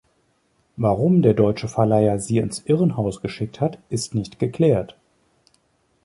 [0.77, 4.97] Warum der deutsche Verleiher sie ins Irrenhaus geschickt hat, ist nicht geklärt.